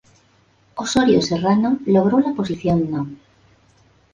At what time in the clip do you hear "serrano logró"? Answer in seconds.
1.21-2.19